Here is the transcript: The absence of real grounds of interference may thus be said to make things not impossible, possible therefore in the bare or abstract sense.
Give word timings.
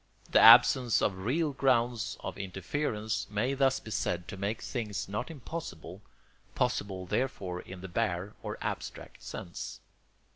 The 0.31 0.39
absence 0.39 0.99
of 0.99 1.19
real 1.25 1.53
grounds 1.53 2.17
of 2.21 2.35
interference 2.39 3.27
may 3.29 3.53
thus 3.53 3.79
be 3.79 3.91
said 3.91 4.27
to 4.29 4.35
make 4.35 4.59
things 4.63 5.07
not 5.07 5.29
impossible, 5.29 6.01
possible 6.55 7.05
therefore 7.05 7.61
in 7.61 7.81
the 7.81 7.87
bare 7.87 8.33
or 8.41 8.57
abstract 8.61 9.21
sense. 9.21 9.79